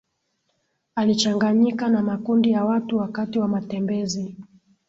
[0.95, 4.35] alichanganyika na makundi ya watu wakati wa matembezi